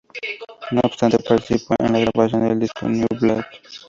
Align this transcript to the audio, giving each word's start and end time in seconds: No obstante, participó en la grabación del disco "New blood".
No 0.71 0.81
obstante, 0.83 1.19
participó 1.19 1.75
en 1.77 1.93
la 1.93 1.99
grabación 1.99 2.41
del 2.49 2.57
disco 2.59 2.89
"New 2.89 3.05
blood". 3.19 3.43